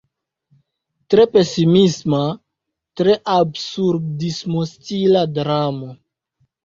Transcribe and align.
Tre 1.13 1.25
pesimisma, 1.35 2.21
tre 3.01 3.17
absurdismo-stila 3.37 5.23
dramo. 5.37 5.93